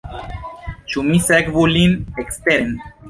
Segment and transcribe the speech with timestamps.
[0.93, 1.95] Ĉu mi sekvu lin
[2.25, 2.73] eksteren?